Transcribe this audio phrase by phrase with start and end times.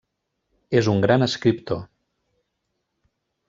[0.79, 1.85] És un gran escriptor.